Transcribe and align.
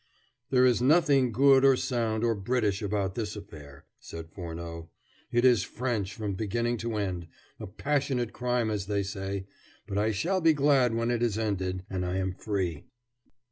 "There 0.49 0.65
is 0.65 0.81
nothing 0.81 1.31
good, 1.31 1.63
or 1.63 1.75
sound, 1.75 2.23
or 2.23 2.33
British 2.33 2.81
about 2.81 3.13
this 3.13 3.35
affair," 3.35 3.85
said 3.99 4.31
Furneaux. 4.31 4.89
"It 5.31 5.45
is 5.45 5.61
French 5.61 6.15
from 6.15 6.33
beginning 6.33 6.77
to 6.77 6.95
end 6.95 7.27
a 7.59 7.67
passionate 7.67 8.33
crime 8.33 8.71
as 8.71 8.87
they 8.87 9.03
say 9.03 9.45
but 9.85 9.99
I 9.99 10.09
shall 10.11 10.41
be 10.41 10.53
glad 10.53 10.95
when 10.95 11.11
it 11.11 11.21
is 11.21 11.37
ended, 11.37 11.83
and 11.87 12.03
I 12.03 12.17
am 12.17 12.33
free." 12.33 12.85